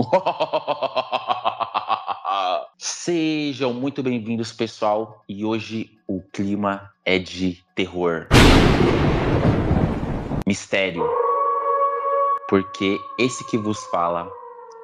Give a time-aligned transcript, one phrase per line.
[2.78, 5.22] Sejam muito bem-vindos, pessoal.
[5.28, 8.26] E hoje o clima é de terror,
[10.46, 11.06] mistério.
[12.48, 14.30] Porque esse que vos fala,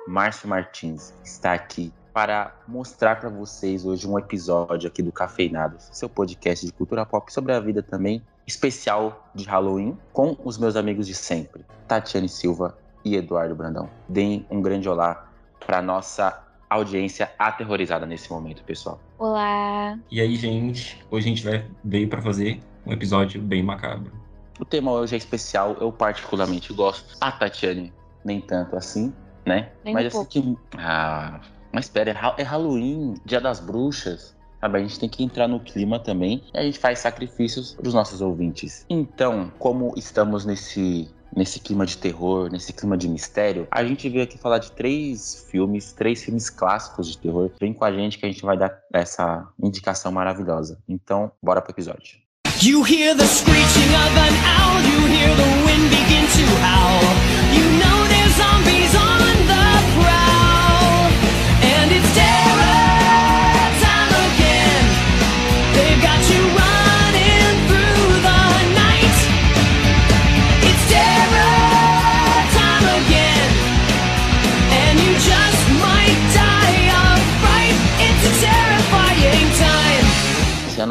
[0.06, 6.08] Márcio Martins, está aqui para mostrar para vocês hoje um episódio aqui do Cafeinados, seu
[6.08, 11.06] podcast de cultura pop sobre a vida também, especial de Halloween, com os meus amigos
[11.06, 13.88] de sempre, Tatiane Silva e Eduardo Brandão.
[14.08, 15.30] Deem um grande olá
[15.64, 18.98] para nossa audiência aterrorizada nesse momento, pessoal.
[19.16, 19.96] Olá!
[20.10, 24.10] E aí, gente, hoje a gente vai, veio para fazer um episódio bem macabro.
[24.58, 27.16] O tema hoje é especial, eu particularmente gosto.
[27.20, 27.92] A Tatiane,
[28.24, 29.14] nem tanto assim,
[29.44, 29.70] né?
[29.84, 30.60] Nem mas um assim pouco.
[30.68, 30.76] que.
[30.76, 34.34] Ah, mas espera, é é Halloween, Dia das Bruxas.
[34.60, 37.86] Sabe, a gente tem que entrar no clima também e a gente faz sacrifícios para
[37.86, 38.84] os nossos ouvintes.
[38.88, 44.24] Então, como estamos nesse nesse clima de terror, nesse clima de mistério, a gente veio
[44.24, 47.50] aqui falar de três filmes, três filmes clássicos de terror.
[47.60, 50.78] Vem com a gente que a gente vai dar essa indicação maravilhosa.
[50.88, 52.18] Então, bora pro episódio.
[52.62, 57.25] You hear the screeching of an owl, you hear the wind begin to howl.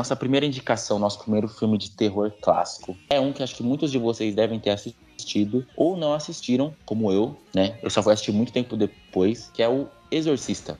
[0.06, 2.96] Nossa primeira indicação, nosso primeiro filme de terror clássico.
[3.10, 7.12] É um que acho que muitos de vocês devem ter assistido ou não assistiram, como
[7.12, 7.80] eu, né?
[7.82, 10.78] Eu só fui assistir muito tempo depois, que é o Exorcista.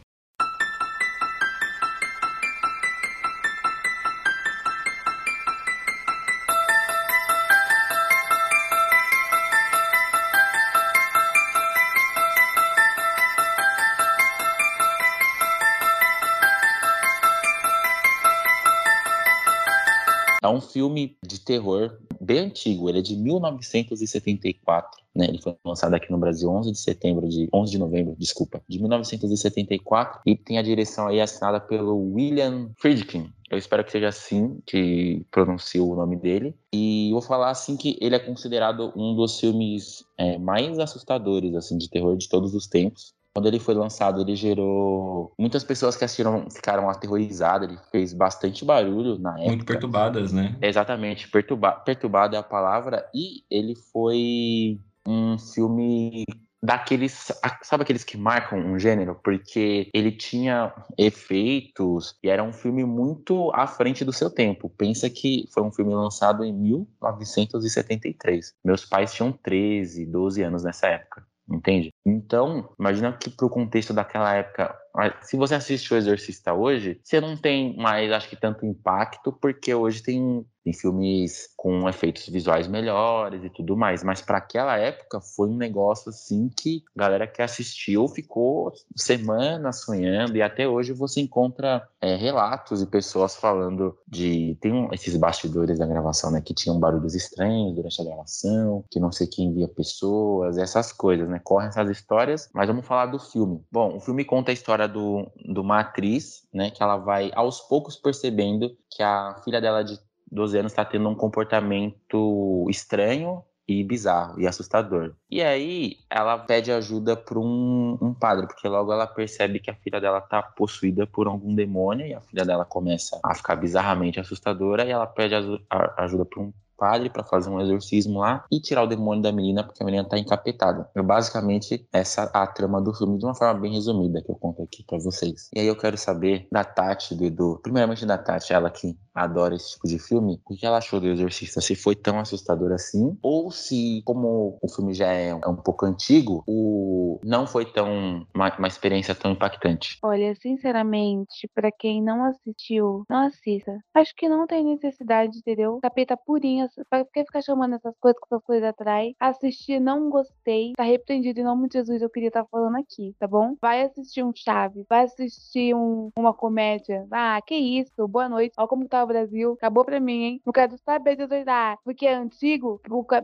[21.56, 25.26] Terror bem antigo, ele é de 1974, né?
[25.28, 28.80] Ele foi lançado aqui no Brasil 11 de setembro de 11 de novembro, desculpa, de
[28.80, 33.32] 1974 e tem a direção aí assinada pelo William Friedkin.
[33.50, 36.56] Eu espero que seja assim que pronuncie o nome dele.
[36.74, 41.78] E vou falar assim que ele é considerado um dos filmes é, mais assustadores assim
[41.78, 43.14] de terror de todos os tempos.
[43.36, 45.34] Quando ele foi lançado, ele gerou.
[45.38, 47.68] Muitas pessoas que assistiram ficaram aterrorizadas.
[47.68, 49.48] Ele fez bastante barulho na época.
[49.48, 50.58] Muito perturbadas, né?
[50.62, 53.06] Exatamente, perturba perturbado é a palavra.
[53.14, 56.24] E ele foi um filme
[56.64, 57.30] daqueles.
[57.62, 59.20] Sabe aqueles que marcam um gênero?
[59.22, 64.70] Porque ele tinha efeitos e era um filme muito à frente do seu tempo.
[64.70, 68.54] Pensa que foi um filme lançado em 1973.
[68.64, 71.28] Meus pais tinham 13, 12 anos nessa época.
[71.50, 71.94] Entende?
[72.06, 74.76] Então, imagina que pro contexto daquela época,
[75.22, 79.74] se você assiste o Exorcista hoje, você não tem mais, acho que, tanto impacto, porque
[79.74, 84.04] hoje tem, tem filmes com efeitos visuais melhores e tudo mais.
[84.04, 89.82] Mas para aquela época foi um negócio assim que a galera que assistiu ficou semanas
[89.82, 94.58] sonhando, e até hoje você encontra é, relatos e pessoas falando de.
[94.62, 96.42] Tem esses bastidores da gravação, né?
[96.42, 101.28] Que tinham barulhos estranhos durante a gravação, que não sei quem via pessoas, essas coisas,
[101.28, 101.40] né?
[101.44, 103.62] Correm essas histórias, mas vamos falar do filme.
[103.72, 106.72] Bom, o filme conta a história do, de uma atriz, né?
[106.72, 110.00] Que ela vai aos poucos percebendo que a filha dela de
[110.32, 115.16] 12 anos está tendo um comportamento estranho e bizarro e assustador.
[115.30, 119.76] E aí ela pede ajuda para um, um padre, porque logo ela percebe que a
[119.76, 124.20] filha dela tá possuída por algum demônio e a filha dela começa a ficar bizarramente
[124.20, 128.84] assustadora e ela pede ajuda para um padre para fazer um exorcismo lá e tirar
[128.84, 130.90] o demônio da menina porque a menina tá encapetada.
[130.96, 134.64] É basicamente essa a trama do filme de uma forma bem resumida que eu conto
[134.64, 135.50] aqui para vocês.
[135.54, 139.56] E aí eu quero saber da Tati, do Edu, primeiramente da Tati, ela que adora
[139.56, 141.62] esse tipo de filme, o que ela achou do Exorcista?
[141.62, 145.86] Se foi tão assustador assim, ou se, como o filme já é é um pouco
[145.86, 149.98] antigo, o não foi tão uma, uma experiência tão impactante.
[150.04, 153.78] Olha, sinceramente, pra quem não assistiu, não assista.
[153.94, 155.80] Acho que não tem necessidade, entendeu?
[155.82, 159.14] Capeta purinha, pra que ficar chamando essas coisas com essas coisas atrás?
[159.20, 160.74] Assistir, não gostei.
[160.76, 163.56] Tá repreendido em nome de Jesus, eu queria estar falando aqui, tá bom?
[163.62, 167.06] Vai assistir um Chaves, vai assistir um- uma comédia.
[167.12, 168.54] Ah, que isso, boa noite.
[168.58, 169.54] Olha como tá o Brasil.
[169.54, 170.42] Acabou pra mim, hein?
[170.46, 171.78] Não quero saber de doidar.
[171.84, 172.80] Porque é antigo.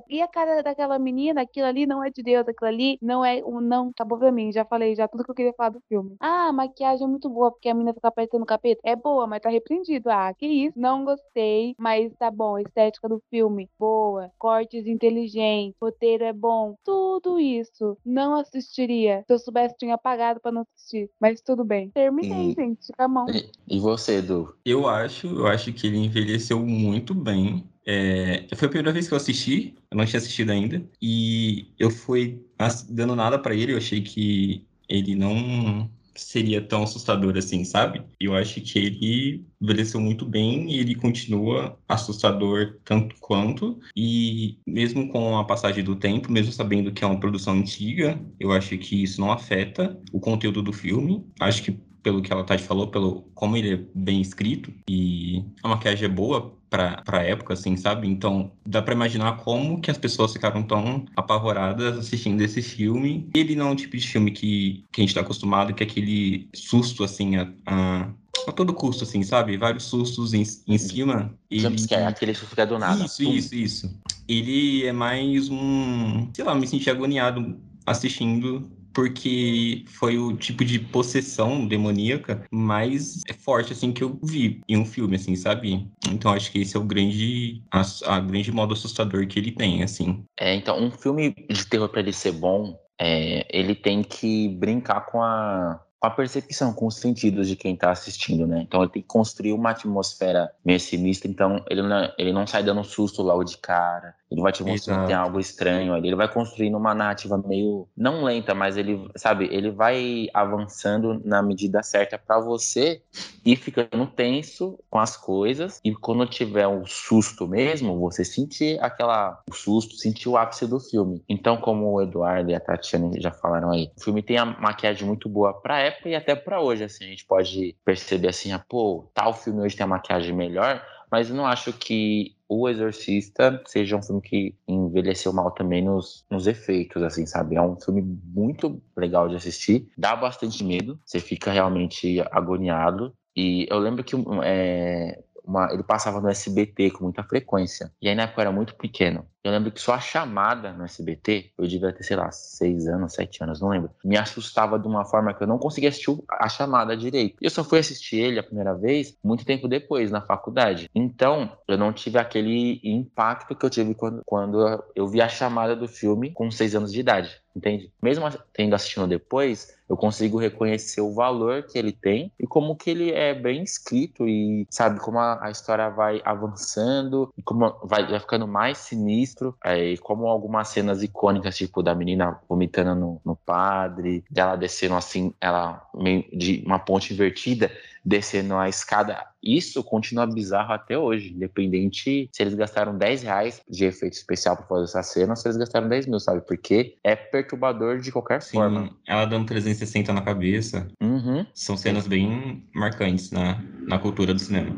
[0.09, 3.41] E a cara daquela menina, aquilo ali não é de Deus, aquilo ali não é
[3.45, 3.89] um não.
[3.89, 6.15] Acabou pra mim, já falei já tudo que eu queria falar do filme.
[6.19, 8.81] Ah, a maquiagem é muito boa, porque a menina fica apertando o capeta.
[8.83, 10.09] É boa, mas tá repreendido.
[10.09, 10.79] Ah, que isso.
[10.79, 12.57] Não gostei, mas tá bom.
[12.57, 17.97] Estética do filme boa, cortes inteligentes, roteiro é bom, tudo isso.
[18.05, 19.23] Não assistiria.
[19.25, 21.09] Se eu soubesse, tinha pagado pra não assistir.
[21.19, 21.89] Mas tudo bem.
[21.89, 22.91] Terminei, E- gente.
[22.95, 23.25] Com a mão.
[23.67, 24.53] E, você, Edu?
[24.65, 27.63] Eu acho, eu acho que ele envelheceu muito bem.
[27.87, 31.89] É, foi a primeira vez que eu assisti, eu não tinha assistido ainda, e eu
[31.89, 32.45] fui
[32.89, 38.01] dando nada pra ele, eu achei que ele não seria tão assustador assim, sabe?
[38.19, 45.09] Eu acho que ele envelheceu muito bem e ele continua assustador tanto quanto, e mesmo
[45.09, 49.03] com a passagem do tempo, mesmo sabendo que é uma produção antiga, eu acho que
[49.03, 51.25] isso não afeta o conteúdo do filme.
[51.39, 55.67] Acho que pelo que ela Tati falou, pelo como ele é bem escrito e a
[55.67, 58.07] maquiagem é boa pra, pra época, assim, sabe?
[58.07, 63.29] Então dá pra imaginar como que as pessoas ficaram tão apavoradas assistindo esse filme.
[63.35, 65.85] Ele não é um tipo de filme que, que a gente tá acostumado, que é
[65.85, 68.09] aquele susto, assim, a, a,
[68.47, 69.57] a todo custo, assim, sabe?
[69.57, 71.33] Vários sustos em, em cima.
[71.49, 73.03] Ele- Jumpscare, aquele que fica do nada.
[73.05, 73.33] isso, Pum.
[73.33, 73.99] isso, isso.
[74.27, 76.29] Ele é mais um.
[76.33, 83.73] Sei lá, me senti agoniado assistindo, porque foi o tipo de possessão demoníaca mais forte,
[83.73, 85.87] assim, que eu vi em um filme, assim, sabe?
[86.09, 87.61] Então acho que esse é o grande.
[87.71, 90.23] A, a grande modo assustador que ele tem, assim.
[90.39, 95.01] É, então, um filme de terror pra ele ser bom, é, ele tem que brincar
[95.07, 98.61] com a, com a percepção, com os sentidos de quem tá assistindo, né?
[98.61, 102.63] Então ele tem que construir uma atmosfera meio sinistra, então ele não, ele não sai
[102.63, 106.15] dando susto logo de cara, ele vai te mostrando que tem algo estranho ali, ele
[106.15, 111.83] vai construindo uma narrativa meio, não lenta, mas ele, sabe, ele vai avançando na medida
[111.83, 113.01] certa pra você
[113.43, 119.41] ir ficando tenso com as coisas, e quando tiver um susto mesmo, você sentir aquela,
[119.49, 121.23] o susto, sentir o ápice do filme.
[121.27, 125.05] Então, como o Eduardo e a Tatiana já falaram aí, o filme tem a maquiagem
[125.05, 128.63] muito boa pra época e até pra hoje, assim, a gente pode perceber assim, ah,
[128.69, 130.81] pô, tal filme hoje tem a maquiagem melhor,
[131.11, 136.25] mas eu não acho que O Exorcista seja um filme que envelheceu mal também nos,
[136.29, 137.55] nos efeitos, assim, sabe?
[137.55, 143.15] É um filme muito legal de assistir, dá bastante medo, você fica realmente agoniado.
[143.33, 144.13] E eu lembro que
[144.43, 147.91] é, uma- ele passava no SBT com muita frequência.
[148.01, 149.25] E aí na época eu era muito pequeno.
[149.43, 153.13] Eu lembro que só a chamada no SBT, eu devia ter, sei lá, seis anos,
[153.13, 153.89] sete anos, não lembro.
[154.05, 157.37] Me assustava de uma forma que eu não conseguia assistir a chamada direito.
[157.41, 160.89] Eu só fui assistir ele a primeira vez muito tempo depois, na faculdade.
[160.93, 165.75] Então, eu não tive aquele impacto que eu tive quando, quando eu vi a chamada
[165.75, 167.41] do filme com seis anos de idade.
[167.55, 167.91] Entende?
[168.01, 172.89] Mesmo tendo assistido depois, eu consigo reconhecer o valor que ele tem e como que
[172.89, 178.07] ele é bem escrito e sabe como a, a história vai avançando e como vai,
[178.07, 183.21] vai ficando mais sinistro é, e como algumas cenas icônicas tipo da menina vomitando no,
[183.25, 187.69] no padre dela descendo assim ela meio de uma ponte invertida
[188.03, 193.85] descendo a escada isso continua bizarro até hoje independente se eles gastaram 10 reais de
[193.85, 197.15] efeito especial pra fazer essa cena ou se eles gastaram 10 mil sabe porque é
[197.15, 200.87] perturbador de qualquer Sim, forma ela dando 360 na cabeça.
[201.01, 201.45] Uhum.
[201.53, 204.75] São cenas bem marcantes na, na cultura do cinema.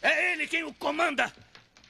[0.00, 1.30] É ele quem o comanda!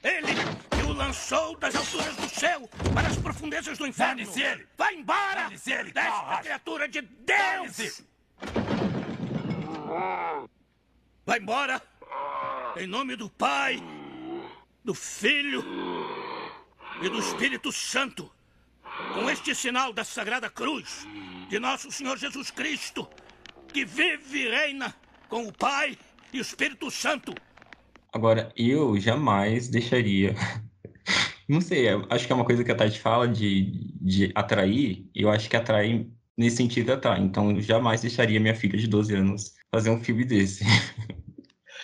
[0.03, 0.35] Ele
[0.71, 4.21] que o lançou das alturas do céu para as profundezas do inferno!
[4.21, 4.67] ele!
[4.77, 5.51] Vai embora!
[5.67, 5.93] ele!
[5.93, 8.03] Desta criatura de Deus!
[11.25, 11.81] Vai embora!
[12.77, 13.83] Em nome do Pai,
[14.85, 15.63] do Filho
[17.03, 18.31] e do Espírito Santo!
[19.15, 21.07] Com este sinal da Sagrada Cruz
[21.49, 23.09] de nosso Senhor Jesus Cristo,
[23.69, 24.95] que vive e reina
[25.29, 25.97] com o Pai
[26.33, 27.35] e o Espírito Santo!
[28.13, 30.35] Agora, eu jamais deixaria.
[31.49, 35.31] Não sei, acho que é uma coisa que a Tati fala de, de atrair, eu
[35.31, 37.21] acho que atrair nesse sentido atrai.
[37.21, 40.65] Então, eu jamais deixaria minha filha de 12 anos fazer um filme desse.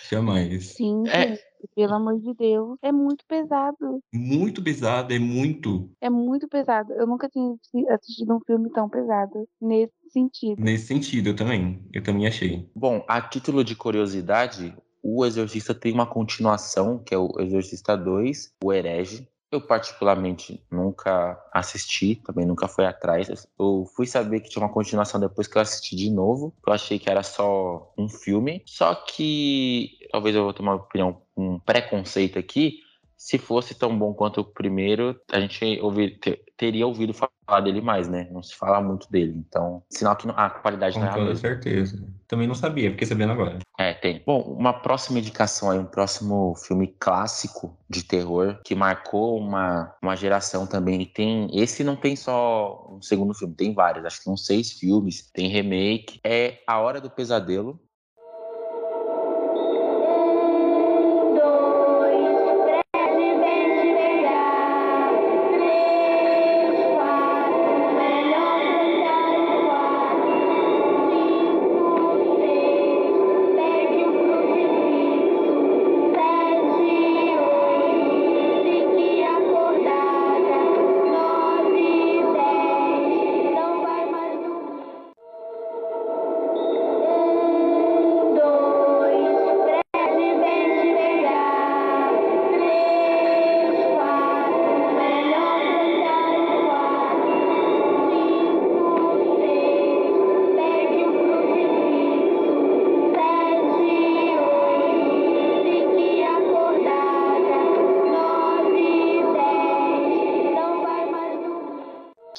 [0.09, 0.69] jamais.
[0.73, 1.29] Sim, É.
[1.29, 1.41] gente,
[1.75, 2.77] pelo amor de Deus.
[2.81, 4.01] É muito pesado.
[4.13, 6.93] Muito pesado, é muito É muito pesado.
[6.93, 10.61] Eu nunca tinha assi- assistido um filme tão pesado nesse sentido.
[10.61, 11.83] nesse sentido, eu também.
[11.93, 12.69] Eu também achei.
[12.75, 18.51] Bom, a título de curiosidade, o Exorcista tem uma continuação, que é o Exorcista 2,
[18.63, 19.27] o Herege.
[19.51, 23.47] Eu, particularmente, nunca assisti, também nunca fui atrás.
[23.57, 26.53] Eu fui saber que tinha uma continuação depois que eu assisti de novo.
[26.65, 28.61] Eu achei que era só um filme.
[28.67, 32.77] Só que, talvez eu vou ter uma opinião, um preconceito aqui.
[33.17, 37.81] Se fosse tão bom quanto o primeiro, a gente ouvi- te- teria ouvido falar dele
[37.81, 38.27] mais, né?
[38.31, 39.33] Não se fala muito dele.
[39.35, 41.39] Então, sinal que não- a qualidade Com não é a toda mesma.
[41.49, 42.07] certeza.
[42.27, 43.57] Também não sabia, fiquei sabendo agora.
[43.79, 44.21] É, tem.
[44.25, 50.15] Bom, uma próxima indicação aí, um próximo filme clássico de terror que marcou uma, uma
[50.15, 51.01] geração também.
[51.01, 51.47] E tem.
[51.53, 55.47] Esse não tem só um segundo filme, tem vários, acho que são seis filmes, tem
[55.49, 56.19] remake.
[56.23, 57.79] É A Hora do Pesadelo.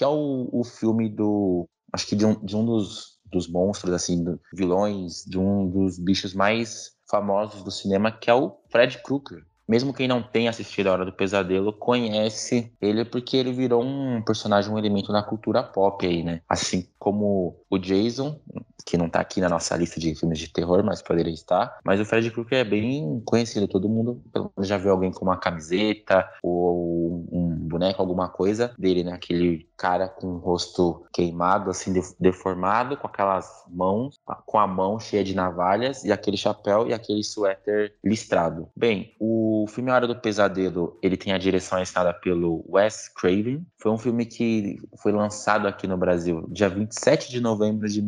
[0.00, 1.68] Que é o, o filme do.
[1.92, 5.98] Acho que de um, de um dos, dos monstros, assim, do, vilões, de um dos
[5.98, 9.44] bichos mais famosos do cinema, que é o Fred Krueger.
[9.68, 14.22] Mesmo quem não tenha assistido A Hora do Pesadelo conhece ele porque ele virou um
[14.22, 16.40] personagem, um elemento na cultura pop aí, né?
[16.48, 18.40] Assim como o Jason,
[18.84, 21.78] que não tá aqui na nossa lista de filmes de terror, mas poderia estar.
[21.84, 24.22] Mas o Fred Krueger é bem conhecido, todo mundo
[24.60, 29.12] já viu alguém com uma camiseta ou um boneco, alguma coisa dele, né?
[29.12, 35.24] Aquele cara com o rosto queimado, assim, deformado, com aquelas mãos, com a mão cheia
[35.24, 38.68] de navalhas e aquele chapéu e aquele suéter listrado.
[38.76, 43.64] Bem, o filme A Hora do Pesadelo, ele tem a direção assinada pelo Wes Craven.
[43.78, 48.02] Foi um filme que foi lançado aqui no Brasil dia 27 de novembro de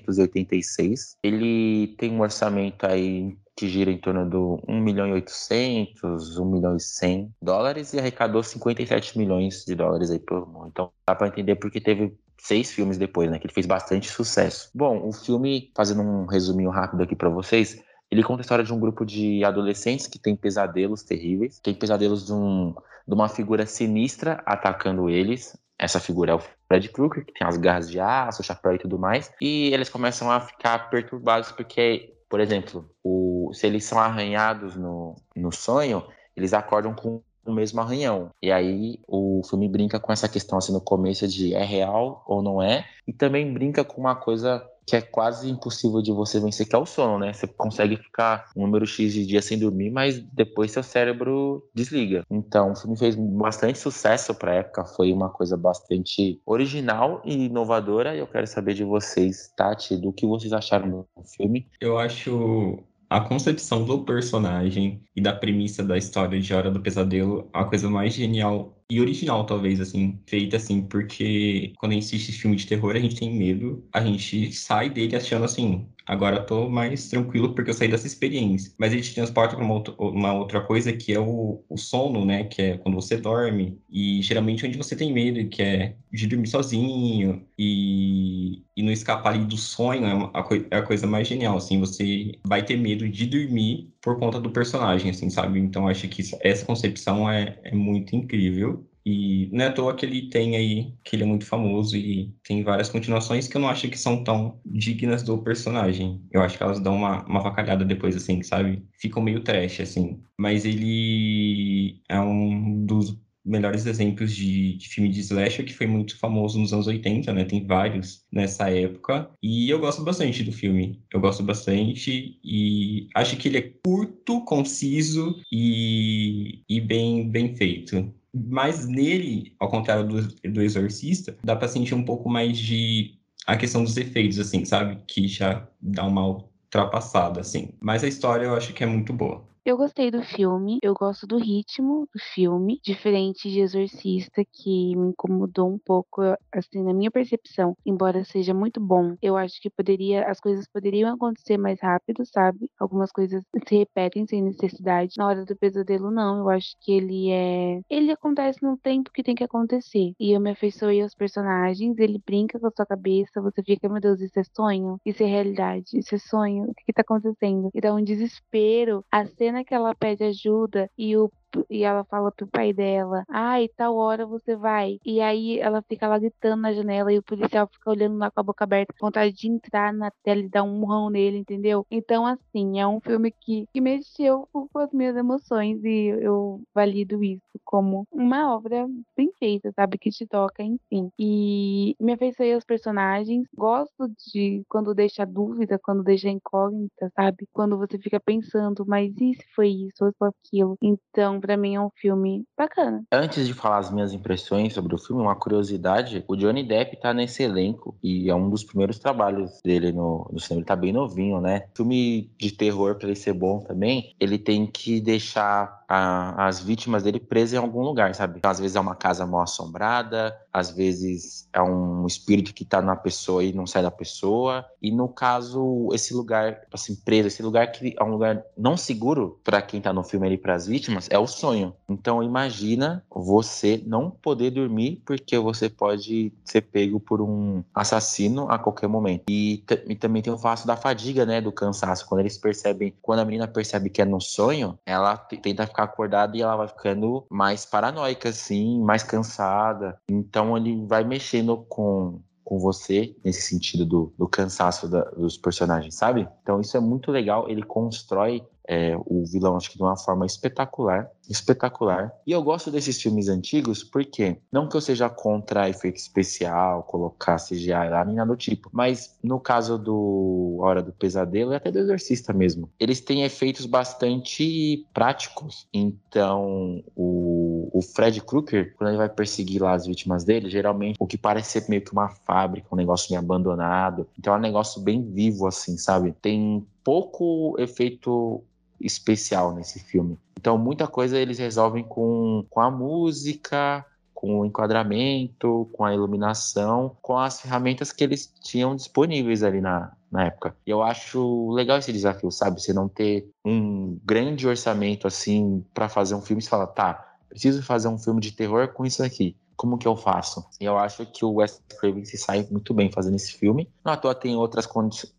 [0.00, 1.16] 1986.
[1.22, 6.44] Ele tem um orçamento aí que gira em torno do 1 milhão e 800, 1
[6.44, 10.68] milhão e 100 dólares e arrecadou 57 milhões de dólares aí por mundo.
[10.72, 14.70] Então dá para entender porque teve seis filmes depois, né, que ele fez bastante sucesso.
[14.74, 18.72] Bom, o filme, fazendo um resuminho rápido aqui para vocês, ele conta a história de
[18.72, 22.74] um grupo de adolescentes que tem pesadelos terríveis, tem pesadelos de, um,
[23.06, 25.56] de uma figura sinistra atacando eles.
[25.84, 28.78] Essa figura é o Fred Krueger, que tem as garras de aço, o chapéu e
[28.78, 29.30] tudo mais.
[29.40, 35.14] E eles começam a ficar perturbados porque por exemplo, o, se eles são arranhados no,
[35.36, 36.04] no sonho,
[36.36, 38.30] eles acordam com o mesmo arranhão.
[38.42, 42.42] E aí o filme brinca com essa questão assim no começo de é real ou
[42.42, 46.68] não é, e também brinca com uma coisa que é quase impossível de você vencer,
[46.68, 47.32] que é o sono, né?
[47.32, 52.24] Você consegue ficar um número X de dias sem dormir, mas depois seu cérebro desliga.
[52.30, 58.14] Então, o filme fez bastante sucesso para época, foi uma coisa bastante original e inovadora.
[58.14, 61.68] E eu quero saber de vocês, Tati, do que vocês acharam do filme.
[61.80, 67.48] Eu acho a concepção do personagem e da premissa da história de Hora do Pesadelo
[67.52, 72.32] a coisa mais genial e original, talvez, assim, feita assim, porque quando a gente assiste
[72.32, 76.46] filme de terror, a gente tem medo, a gente sai dele achando assim, agora eu
[76.46, 78.72] tô mais tranquilo porque eu saí dessa experiência.
[78.78, 82.24] Mas ele te transporta para uma, outra, uma outra coisa que é o, o sono,
[82.24, 82.44] né?
[82.44, 83.78] Que é quando você dorme.
[83.90, 89.34] E geralmente onde você tem medo, que é de dormir sozinho e, e não escapar
[89.34, 90.32] ali do sonho, é, uma,
[90.70, 91.80] é a coisa mais genial, assim.
[91.80, 95.58] Você vai ter medo de dormir por conta do personagem, assim, sabe?
[95.58, 98.86] Então acho que essa concepção é, é muito incrível.
[99.06, 102.32] E não é à toa que ele tem aí, que ele é muito famoso e
[102.42, 106.22] tem várias continuações que eu não acho que são tão dignas do personagem.
[106.32, 108.82] Eu acho que elas dão uma, uma vacalhada depois, assim, sabe?
[108.98, 110.22] Ficam meio trash, assim.
[110.38, 116.18] Mas ele é um dos melhores exemplos de, de, filme de slasher que foi muito
[116.18, 117.44] famoso nos anos 80, né?
[117.44, 119.30] Tem vários nessa época.
[119.42, 121.02] E eu gosto bastante do filme.
[121.12, 128.12] Eu gosto bastante e acho que ele é curto, conciso e, e bem, bem feito.
[128.34, 133.56] Mas nele, ao contrário do, do Exorcista, dá para sentir um pouco mais de a
[133.56, 135.02] questão dos efeitos, assim, sabe?
[135.06, 137.70] Que já dá uma ultrapassada, assim.
[137.80, 139.46] Mas a história eu acho que é muito boa.
[139.66, 145.08] Eu gostei do filme, eu gosto do ritmo do filme, diferente de Exorcista, que me
[145.08, 146.20] incomodou um pouco,
[146.52, 147.74] assim, na minha percepção.
[147.84, 152.70] Embora seja muito bom, eu acho que poderia, as coisas poderiam acontecer mais rápido, sabe?
[152.78, 155.14] Algumas coisas se repetem sem necessidade.
[155.16, 156.40] Na hora do pesadelo, não.
[156.40, 157.80] Eu acho que ele é.
[157.88, 160.12] Ele acontece no tempo que tem que acontecer.
[160.20, 164.00] E eu me afeiçoei aos personagens, ele brinca com a sua cabeça, você fica, meu
[164.00, 164.98] Deus, isso é sonho?
[165.06, 165.86] Isso é realidade?
[165.94, 166.64] Isso é sonho?
[166.64, 167.70] O que, que tá acontecendo?
[167.72, 169.02] E dá um desespero.
[169.10, 171.30] A cena cena que ela pede ajuda e o
[171.68, 174.98] e ela fala pro pai dela, ai, tal hora você vai.
[175.04, 178.40] E aí ela fica lá gritando na janela e o policial fica olhando lá com
[178.40, 181.86] a boca aberta, com vontade de entrar na tela e dar um murrão nele, entendeu?
[181.90, 187.22] Então, assim, é um filme que, que mexeu com as minhas emoções e eu valido
[187.22, 189.98] isso como uma obra bem feita, sabe?
[189.98, 191.10] Que te toca, enfim.
[191.18, 193.46] E me afeiçoei aos personagens.
[193.54, 197.48] Gosto de quando deixa dúvida, quando deixa incógnita, sabe?
[197.52, 200.76] Quando você fica pensando, mas e se foi isso ou foi aquilo?
[200.82, 203.04] Então, para mim é um filme bacana.
[203.12, 207.12] Antes de falar as minhas impressões sobre o filme, uma curiosidade: o Johnny Depp tá
[207.12, 210.60] nesse elenco e é um dos primeiros trabalhos dele no, no cinema.
[210.60, 211.66] Ele tá bem novinho, né?
[211.76, 217.02] Filme de terror, para ele ser bom também, ele tem que deixar a, as vítimas
[217.02, 218.40] dele presas em algum lugar, sabe?
[218.42, 222.96] Às vezes é uma casa mal assombrada, às vezes é um espírito que tá na
[222.96, 224.64] pessoa e não sai da pessoa.
[224.80, 229.38] E no caso, esse lugar, assim, preso, esse lugar que é um lugar não seguro
[229.44, 231.74] para quem tá no filme ali as vítimas, é o sonho.
[231.88, 238.58] Então imagina você não poder dormir porque você pode ser pego por um assassino a
[238.58, 239.24] qualquer momento.
[239.28, 242.06] E, e também tem o fato da fadiga, né, do cansaço.
[242.06, 246.36] Quando eles percebem, quando a menina percebe que é no sonho, ela tenta ficar acordada
[246.36, 249.98] e ela vai ficando mais paranoica, assim, mais cansada.
[250.08, 255.94] Então ele vai mexendo com com você nesse sentido do, do cansaço da, dos personagens,
[255.94, 256.28] sabe?
[256.42, 257.48] Então isso é muito legal.
[257.48, 261.10] Ele constrói é, o vilão, acho que de uma forma espetacular.
[261.28, 262.12] Espetacular.
[262.26, 267.36] E eu gosto desses filmes antigos porque, não que eu seja contra efeito especial, colocar
[267.36, 271.70] CGI lá, nem nada do tipo, mas no caso do Hora do Pesadelo e até
[271.70, 275.66] do Exorcista mesmo, eles têm efeitos bastante práticos.
[275.72, 281.06] Então, o, o Fred Krueger, quando ele vai perseguir lá as vítimas dele, geralmente o
[281.06, 284.06] que parece ser meio que uma fábrica, um negócio meio abandonado.
[284.18, 286.12] Então é um negócio bem vivo, assim, sabe?
[286.20, 288.44] Tem pouco efeito
[288.84, 290.18] especial nesse filme.
[290.38, 296.96] Então, muita coisa eles resolvem com, com a música, com o enquadramento, com a iluminação,
[297.02, 300.56] com as ferramentas que eles tinham disponíveis ali na, na época.
[300.66, 302.62] E eu acho legal esse desafio, sabe?
[302.62, 307.62] Você não ter um grande orçamento assim para fazer um filme e falar, tá, preciso
[307.62, 309.36] fazer um filme de terror com isso aqui.
[309.56, 310.44] Como que eu faço?
[310.60, 313.68] E eu acho que o Wes Craven se sai muito bem fazendo esse filme.
[313.84, 314.66] À toa tem outras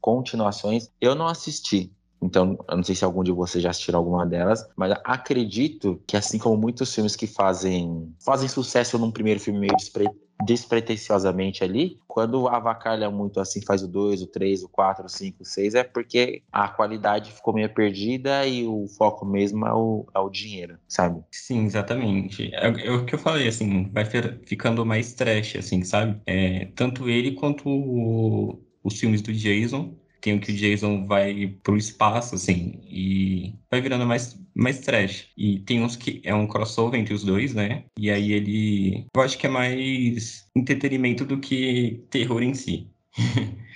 [0.02, 0.90] continuações.
[1.00, 1.92] Eu não assisti,
[2.26, 6.18] então, eu não sei se algum de vocês já assistiram alguma delas, mas acredito que
[6.18, 10.10] assim como muitos filmes que fazem fazem sucesso num primeiro filme meio despre,
[10.44, 15.44] despretensiosamente ali, quando avacalha muito assim, faz o 2, o 3, o 4, o 5,
[15.44, 20.06] o 6, é porque a qualidade ficou meio perdida e o foco mesmo é o,
[20.14, 21.22] é o dinheiro, sabe?
[21.32, 22.54] Sim, exatamente.
[22.54, 24.06] É, é o que eu falei, assim, vai
[24.46, 26.20] ficando mais trash, assim, sabe?
[26.26, 29.94] É, tanto ele quanto o, os filmes do Jason
[30.26, 35.28] tem o que o Jason vai pro espaço, assim, e vai virando mais, mais trash.
[35.38, 37.84] E tem uns que é um crossover entre os dois, né?
[37.96, 39.06] E aí ele.
[39.16, 42.90] Eu acho que é mais entretenimento do que terror em si.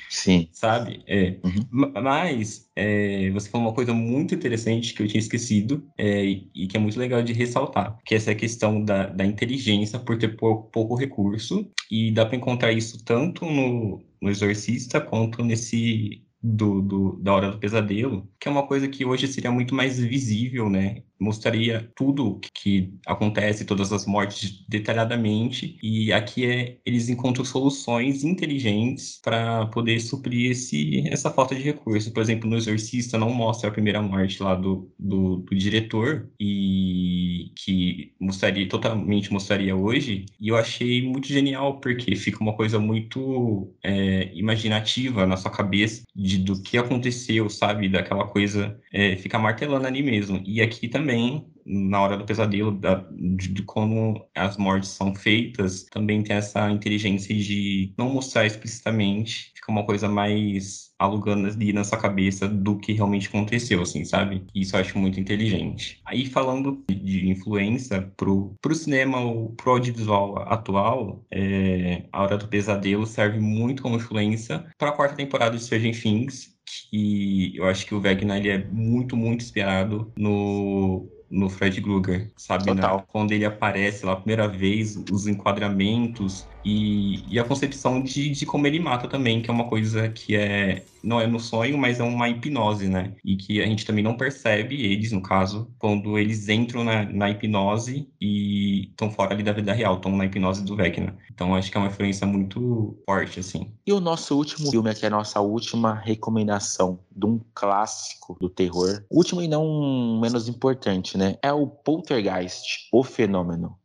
[0.10, 0.50] Sim.
[0.52, 1.04] Sabe?
[1.06, 1.38] É.
[1.44, 1.92] Uhum.
[2.02, 6.76] Mas é, você falou uma coisa muito interessante que eu tinha esquecido é, e que
[6.76, 10.72] é muito legal de ressaltar, que é essa questão da, da inteligência por ter pouco,
[10.72, 17.18] pouco recurso e dá para encontrar isso tanto no, no Exorcista quanto nesse do, do,
[17.22, 21.04] da Hora do Pesadelo, que é uma coisa que hoje seria muito mais visível, né?
[21.20, 29.20] Mostraria tudo que acontece, todas as mortes detalhadamente, e aqui é eles encontram soluções inteligentes
[29.24, 32.12] para poder suprir esse, essa falta de recurso.
[32.14, 37.52] Por exemplo, no Exorcista não mostra a primeira morte lá do, do, do diretor, e
[37.56, 43.74] que mostraria totalmente mostraria hoje, e eu achei muito genial, porque fica uma coisa muito
[43.84, 47.90] é, imaginativa na sua cabeça de, do que aconteceu, sabe?
[47.90, 50.42] Daquela coisa, é, fica martelando ali mesmo.
[50.46, 55.14] E aqui também também, na hora do pesadelo, da, de, de, como as mortes são
[55.16, 61.74] feitas, também tem essa inteligência de não mostrar explicitamente, fica uma coisa mais alugando ali
[61.74, 64.46] na sua cabeça do que realmente aconteceu, assim, sabe?
[64.54, 66.00] Isso eu acho muito inteligente.
[66.06, 72.48] Aí, falando de influência pro, pro cinema, ou pro audiovisual atual, é, A Hora do
[72.48, 76.59] Pesadelo serve muito como influência para a quarta temporada de Stranger Things,
[76.90, 82.32] que eu acho que o Wegner ele é muito, muito inspirado no no Fred Krueger,
[82.36, 82.74] sabe?
[82.74, 82.82] Né?
[83.08, 88.46] Quando ele aparece lá a primeira vez, os enquadramentos, e, e a concepção de, de
[88.46, 92.00] como ele mata também, que é uma coisa que é não é no sonho, mas
[92.00, 93.14] é uma hipnose, né?
[93.24, 97.30] E que a gente também não percebe, eles, no caso, quando eles entram na, na
[97.30, 101.18] hipnose e estão fora ali da vida real, estão na hipnose do Vecna.
[101.32, 103.72] Então acho que é uma influência muito forte, assim.
[103.88, 108.50] E o nosso último filme aqui é a nossa última recomendação de um clássico do
[108.50, 109.04] terror.
[109.10, 111.36] Último e não menos importante, né?
[111.44, 113.78] É o Poltergeist, o fenômeno.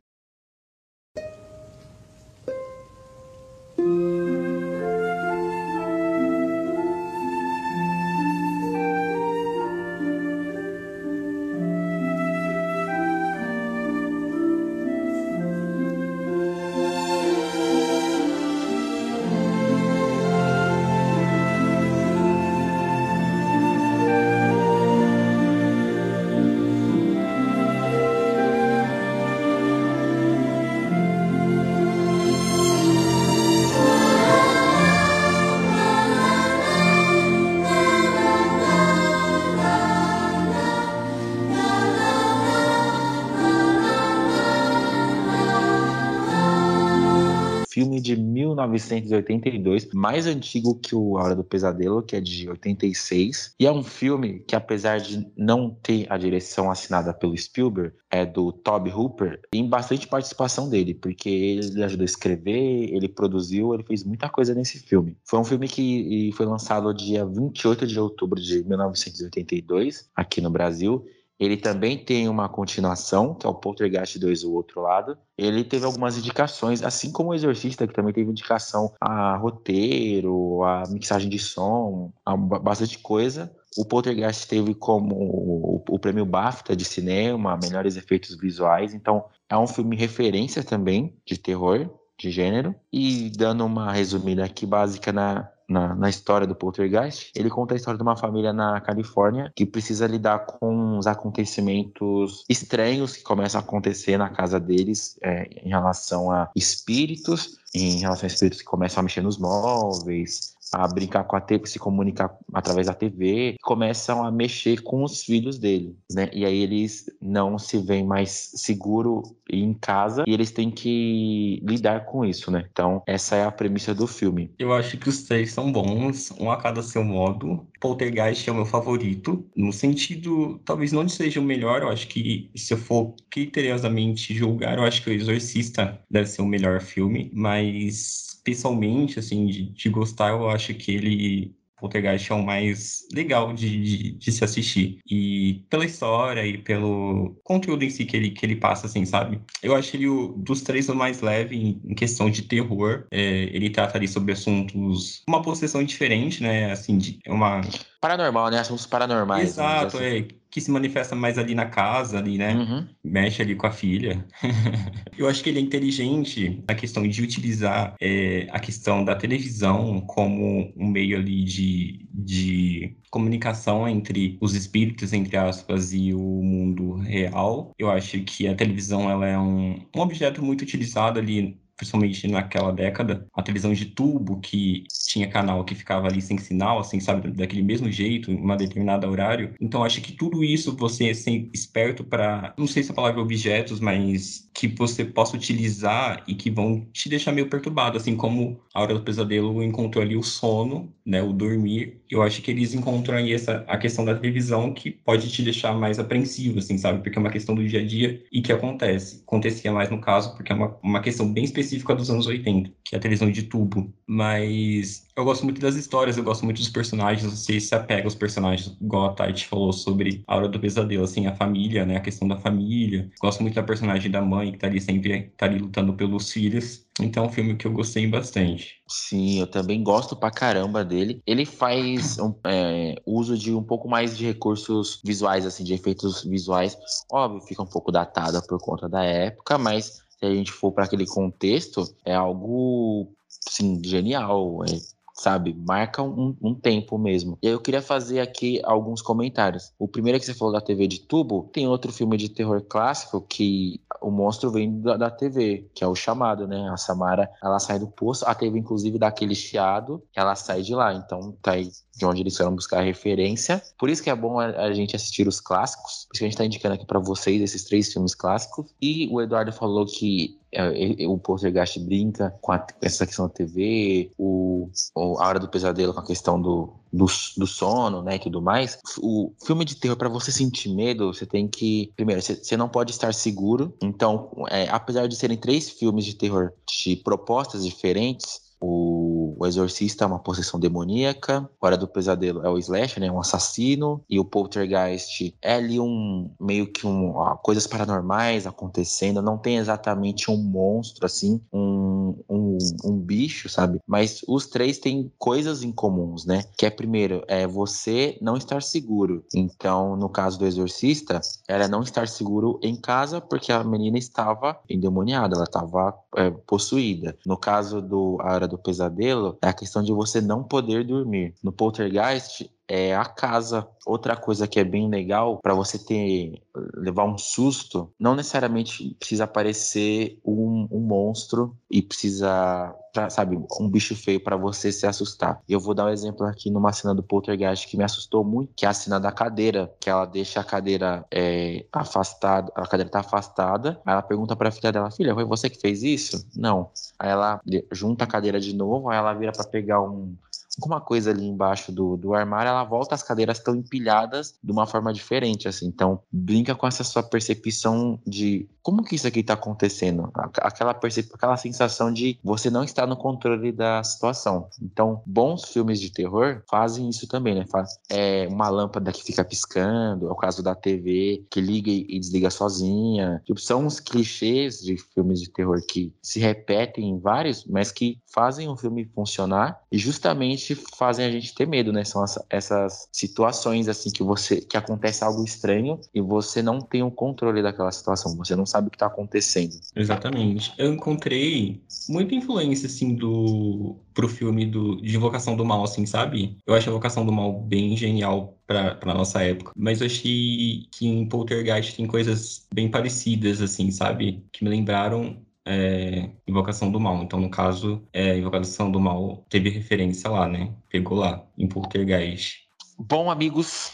[48.67, 53.55] 1982, mais antigo que o Hora do Pesadelo, que é de 86.
[53.59, 58.25] E é um filme que, apesar de não ter a direção assinada pelo Spielberg, é
[58.25, 63.83] do Toby Hooper, tem bastante participação dele, porque ele ajudou a escrever, ele produziu, ele
[63.83, 65.17] fez muita coisa nesse filme.
[65.23, 71.05] Foi um filme que foi lançado dia 28 de outubro de 1982, aqui no Brasil,
[71.39, 75.17] Ele também tem uma continuação, que é o Poltergeist 2, o outro lado.
[75.37, 80.83] Ele teve algumas indicações, assim como o Exorcista, que também teve indicação a roteiro, a
[80.89, 83.53] mixagem de som, a bastante coisa.
[83.77, 88.93] O Poltergeist teve como o, prêmio BAFTA de cinema, melhores efeitos visuais.
[88.93, 92.73] Então, é um filme referência também de terror, de gênero.
[92.93, 97.77] E dando uma resumida aqui básica na, na, na, história do Poltergeist, ele conta a
[97.77, 103.59] história de uma família na Califórnia que precisa lidar com os acontecimentos estranhos que começam
[103.59, 108.65] a acontecer na casa deles é, em relação a espíritos, em relação a espíritos que
[108.65, 113.55] começam a mexer nos móveis, a brincar com a TV, se comunicar através da TV,
[113.61, 116.29] começam a mexer com os filhos dele, né?
[116.33, 122.05] E aí eles não se veem mais seguro em casa e eles têm que lidar
[122.05, 122.65] com isso, né?
[122.71, 124.51] Então, essa é a premissa do filme.
[124.57, 127.65] Eu acho que os três são bons, um a cada seu modo.
[127.79, 132.49] Poltergeist é o meu favorito, no sentido, talvez não seja o melhor, eu acho que
[132.55, 137.29] se eu for criteriosamente julgar, eu acho que o Exorcista deve ser o melhor filme,
[137.33, 143.53] mas pessoalmente, assim, de, de gostar, eu acho que ele Poltergeist é o mais legal
[143.53, 144.99] de, de, de, se assistir.
[145.09, 149.41] E pela história e pelo conteúdo em si que ele, que ele passa, assim, sabe?
[149.61, 153.05] Eu acho ele o, dos três o mais leve em, em questão de terror.
[153.11, 153.19] É,
[153.53, 155.23] ele trata ali sobre assuntos...
[155.27, 156.71] Uma possessão diferente, né?
[156.71, 157.61] Assim, de, é uma...
[157.99, 158.59] Paranormal, né?
[158.59, 159.49] Assuntos paranormais.
[159.49, 160.05] Exato, assim.
[160.05, 162.55] é que se manifesta mais ali na casa, ali, né?
[162.55, 162.87] Uhum.
[163.03, 164.25] Mexe ali com a filha.
[165.17, 169.99] eu acho que ele é inteligente na questão de utilizar é, a questão da televisão
[169.99, 176.99] como um meio ali de, de comunicação entre os espíritos, entre aspas, e o mundo
[176.99, 177.73] real.
[177.77, 182.71] Eu acho que a televisão ela é um, um objeto muito utilizado ali principalmente naquela
[182.71, 184.85] década, a televisão de tubo que
[185.15, 189.09] tinha canal que ficava ali sem sinal, assim, sabe, daquele mesmo jeito, em uma determinada
[189.09, 189.53] horário.
[189.61, 193.23] Então acho que tudo isso você ser esperto para, não sei se a palavra é
[193.23, 198.59] objetos, mas que você possa utilizar e que vão te deixar meio perturbado, assim como
[198.73, 202.01] a hora do pesadelo encontrou ali o sono, né, o dormir.
[202.09, 205.73] Eu acho que eles encontram aí essa a questão da televisão que pode te deixar
[205.73, 207.01] mais apreensivo, assim, sabe?
[207.01, 209.21] Porque é uma questão do dia a dia e que acontece.
[209.25, 212.95] Acontecia mais no caso porque é uma, uma questão bem específica dos anos 80, que
[212.95, 213.93] é a televisão de tubo.
[214.07, 218.15] Mas eu gosto muito das histórias, eu gosto muito dos personagens, você se apega aos
[218.15, 221.97] personagens, igual a Tati falou sobre a hora do pesadelo, assim, a família, né?
[221.97, 223.09] A questão da família.
[223.21, 226.85] Gosto muito da personagem da mãe, que tá ali sempre tá ali lutando pelos filhos.
[226.99, 228.81] Então é um filme que eu gostei bastante.
[228.87, 231.21] Sim, eu também gosto pra caramba dele.
[231.25, 236.23] Ele faz um, é, uso de um pouco mais de recursos visuais, assim, de efeitos
[236.23, 236.77] visuais.
[237.09, 240.85] Óbvio, fica um pouco datada por conta da época, mas se a gente for para
[240.85, 244.63] aquele contexto, é algo, sim, genial.
[244.65, 245.55] É, sabe?
[245.65, 247.37] Marca um, um, tempo mesmo.
[247.41, 249.71] E aí eu queria fazer aqui alguns comentários.
[249.79, 252.61] O primeiro é que você falou da TV de tubo, tem outro filme de terror
[252.61, 256.69] clássico que o monstro vem da, da TV, que é o chamado, né?
[256.69, 260.75] A Samara, ela sai do poço, a TV inclusive dá aquele chiado, ela sai de
[260.75, 260.93] lá.
[260.93, 263.61] Então tá aí de onde eles foram buscar referência.
[263.77, 266.07] Por isso que é bom a, a gente assistir os clássicos.
[266.07, 268.65] Por isso que a gente tá indicando aqui para vocês esses três filmes clássicos.
[268.81, 274.11] E o Eduardo falou que é, o Poltergeist brinca com, a, essa questão da TV,
[274.17, 277.05] o, o, a Hora do Pesadelo com a questão do, do,
[277.37, 278.77] do sono, né, e tudo mais.
[279.01, 281.91] O filme de terror, para você sentir medo, você tem que.
[281.95, 283.73] Primeiro, você, você não pode estar seguro.
[283.81, 289.04] Então, é, apesar de serem três filmes de terror de propostas diferentes, o,
[289.37, 293.11] o Exorcista é uma possessão demoníaca, Hora do Pesadelo é o Slash, né?
[293.11, 294.03] Um assassino.
[294.09, 299.21] E o Poltergeist é ali um meio que um ó, coisas paranormais acontecendo.
[299.21, 303.79] Não tem exatamente um monstro assim, um, um, um bicho, sabe?
[303.87, 306.43] Mas os três têm coisas em comuns, né?
[306.57, 309.23] Que é primeiro, é você não estar seguro.
[309.33, 314.59] Então, no caso do Exorcista, era não estar seguro em casa porque a menina estava
[314.69, 317.17] endemoniada, ela estava é, possuída.
[317.25, 321.33] No caso do A Hora do Pesadelo, é a questão de você não poder dormir.
[321.43, 323.67] No Poltergeist, é a casa.
[323.85, 326.41] Outra coisa que é bem legal para você ter
[326.75, 333.69] levar um susto, não necessariamente precisa aparecer um, um monstro e precisa, pra, sabe, um
[333.69, 335.41] bicho feio para você se assustar.
[335.47, 338.65] Eu vou dar um exemplo aqui numa cena do Poltergeist que me assustou muito, que
[338.65, 342.99] é a cena da cadeira, que ela deixa a cadeira é, afastada, a cadeira tá
[343.01, 346.25] afastada, aí ela pergunta para a filha dela, filha, foi você que fez isso?
[346.35, 346.71] Não.
[346.97, 350.15] Aí ela junta a cadeira de novo, aí ela vira para pegar um
[350.57, 354.65] alguma coisa ali embaixo do, do armário, ela volta, as cadeiras estão empilhadas de uma
[354.65, 355.67] forma diferente, assim.
[355.67, 360.09] Então, brinca com essa sua percepção de como que isso aqui tá acontecendo?
[360.41, 361.07] Aquela, percep...
[361.13, 364.49] aquela sensação de você não estar no controle da situação.
[364.59, 367.45] Então, bons filmes de terror fazem isso também, né?
[367.47, 371.99] Faz é, uma lâmpada que fica piscando, é o caso da TV que liga e
[371.99, 373.21] desliga sozinha.
[373.25, 377.99] Tipo, são uns clichês de filmes de terror que se repetem em vários, mas que
[378.11, 381.83] fazem o filme funcionar e justamente fazem a gente ter medo, né?
[381.83, 386.83] São essa, essas situações assim que você que acontece algo estranho e você não tem
[386.83, 389.55] o controle daquela situação, você não sabe o que está acontecendo.
[389.75, 390.53] Exatamente.
[390.57, 393.77] Eu encontrei muita influência, assim, do...
[393.93, 394.75] pro filme do...
[394.81, 396.37] de Invocação do Mal, assim, sabe?
[396.45, 399.51] Eu acho a Invocação do Mal bem genial pra nossa época.
[399.55, 404.23] Mas eu achei que em Poltergeist tem coisas bem parecidas, assim, sabe?
[404.31, 407.03] Que me lembraram é, Invocação do Mal.
[407.03, 410.53] Então, no caso, é, Invocação do Mal teve referência lá, né?
[410.69, 412.45] Pegou lá, em Poltergeist.
[412.77, 413.71] Bom, amigos,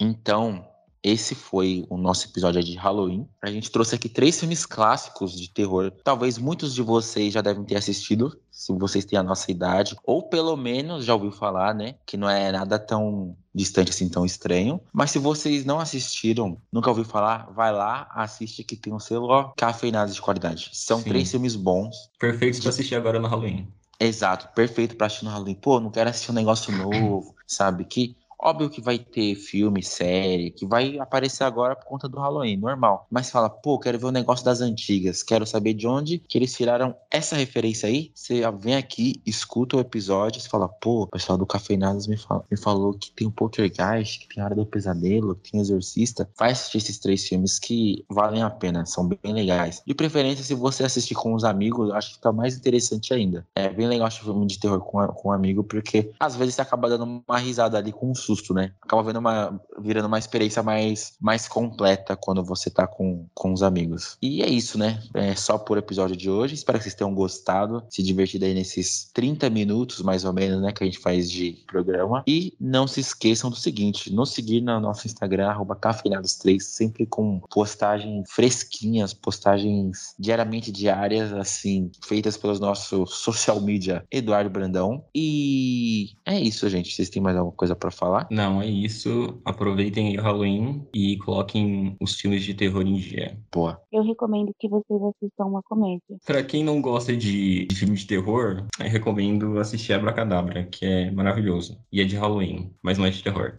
[0.00, 0.66] então
[1.06, 3.28] esse foi o nosso episódio de Halloween.
[3.40, 5.92] A gente trouxe aqui três filmes clássicos de terror.
[6.02, 10.28] Talvez muitos de vocês já devem ter assistido, se vocês têm a nossa idade, ou
[10.28, 11.94] pelo menos já ouviu falar, né?
[12.04, 14.80] Que não é nada tão distante assim, tão estranho.
[14.92, 19.28] Mas se vocês não assistiram, nunca ouviu falar, vai lá, assiste que tem um selo
[19.28, 20.70] ó, cafeinado de qualidade.
[20.72, 21.10] São Sim.
[21.10, 22.10] três filmes bons.
[22.18, 23.68] Perfeito pra assistir agora no Halloween.
[24.00, 25.54] Exato, perfeito pra assistir no Halloween.
[25.54, 27.84] Pô, não quero assistir um negócio novo, sabe?
[27.84, 32.56] Que óbvio que vai ter filme, série, que vai aparecer agora por conta do Halloween,
[32.56, 33.06] normal.
[33.10, 36.54] Mas fala, pô, quero ver o negócio das antigas, quero saber de onde que eles
[36.54, 38.10] tiraram essa referência aí.
[38.14, 42.16] Você vem aqui, escuta o episódio, você fala, pô, o pessoal do Cafeinadas me,
[42.50, 46.28] me falou que tem o Poltergeist, que tem a Hora do Pesadelo, que tem Exorcista.
[46.38, 49.82] Vai assistir esses três filmes que valem a pena, são bem legais.
[49.86, 53.46] De preferência, se você assistir com os amigos, acho que fica mais interessante ainda.
[53.54, 56.62] É bem legal assistir filme de terror com, com um amigo, porque às vezes você
[56.62, 58.72] acaba dando uma risada ali com um susto, né?
[58.82, 63.62] Acaba vendo uma, virando uma experiência mais, mais completa quando você tá com, com os
[63.62, 64.16] amigos.
[64.20, 65.00] E é isso, né?
[65.14, 66.54] É só por episódio de hoje.
[66.54, 70.72] Espero que vocês tenham gostado, se divertido aí nesses 30 minutos, mais ou menos, né?
[70.72, 72.22] Que a gente faz de programa.
[72.26, 77.40] E não se esqueçam do seguinte: nos seguir no nosso Instagram, arroba cafeinados3, sempre com
[77.50, 85.04] postagens fresquinhas, postagens diariamente diárias, assim, feitas pelos nossos social media Eduardo Brandão.
[85.14, 86.94] E é isso, gente.
[86.94, 88.15] Vocês têm mais alguma coisa pra falar?
[88.30, 89.40] Não, é isso.
[89.44, 93.38] Aproveitem aí o Halloween e coloquem os filmes de terror em dia.
[93.52, 93.80] Boa.
[93.92, 96.00] Eu recomendo que vocês assistam uma comédia.
[96.24, 101.10] Pra quem não gosta de, de filme de terror, eu recomendo assistir Abracadabra, que é
[101.10, 101.78] maravilhoso.
[101.92, 103.58] E é de Halloween, mas não é de terror.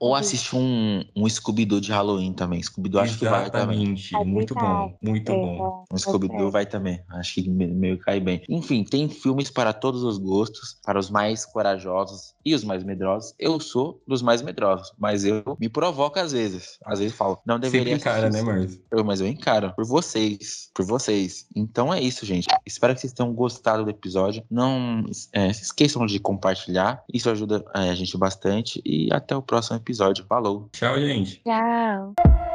[0.00, 2.62] Ou assiste um, um Scooby-Doo de Halloween também.
[2.62, 3.94] Scooby-Doo acho que vai também.
[4.14, 4.96] É Muito bom.
[5.02, 5.84] Muito É, bom.
[5.92, 7.00] Um Scooby-Doo vai também.
[7.10, 8.42] Acho que me- meio que cai bem.
[8.48, 13.34] Enfim, tem filmes para todos os gostos, para os mais corajosos e os mais medrosos.
[13.38, 16.78] Eu sou dos mais medrosos, mas eu me provoco às vezes.
[16.84, 18.78] Às vezes falo, não deveria Sempre encara, né?
[18.90, 19.72] Eu- Mas eu encaro.
[19.74, 20.70] Por vocês.
[20.74, 21.46] Por vocês.
[21.54, 22.46] Então é isso, gente.
[22.66, 24.42] Espero que vocês tenham gostado do episódio.
[24.50, 27.02] Não é, se esqueçam de compartilhar.
[27.12, 28.82] Isso ajuda é, a gente bastante.
[28.84, 30.24] E até o próximo episódio.
[30.28, 30.68] Falou!
[30.72, 31.40] Tchau, gente.
[31.42, 32.47] Tchau.